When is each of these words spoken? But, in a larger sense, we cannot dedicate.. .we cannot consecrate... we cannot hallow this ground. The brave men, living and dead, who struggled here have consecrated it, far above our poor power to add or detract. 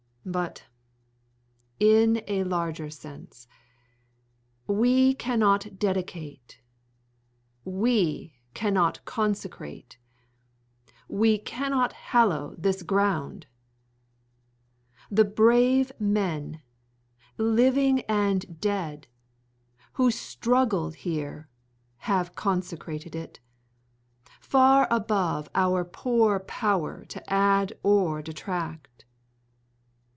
But, 0.23 0.65
in 1.79 2.21
a 2.27 2.43
larger 2.43 2.91
sense, 2.91 3.47
we 4.67 5.15
cannot 5.15 5.79
dedicate.. 5.79 6.61
.we 7.65 8.35
cannot 8.53 9.03
consecrate... 9.03 9.97
we 11.07 11.39
cannot 11.39 11.93
hallow 11.93 12.53
this 12.55 12.83
ground. 12.83 13.47
The 15.09 15.25
brave 15.25 15.91
men, 15.97 16.61
living 17.39 18.01
and 18.01 18.59
dead, 18.61 19.07
who 19.93 20.11
struggled 20.11 20.97
here 20.97 21.49
have 21.97 22.35
consecrated 22.35 23.15
it, 23.15 23.39
far 24.39 24.87
above 24.91 25.49
our 25.55 25.83
poor 25.83 26.39
power 26.39 27.05
to 27.05 27.27
add 27.33 27.73
or 27.81 28.21
detract. 28.21 28.89